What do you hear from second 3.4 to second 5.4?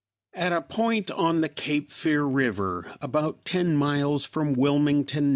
ten miles from Wilmington, N.